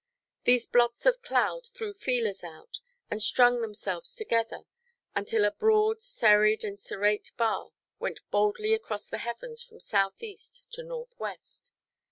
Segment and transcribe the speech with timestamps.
[0.45, 2.79] These blots of cloud threw feelers out,
[3.11, 4.63] and strung themselves together,
[5.13, 10.81] until a broad serried and serrate bar went boldly across the heavens, from south–east to
[10.81, 11.73] north–west.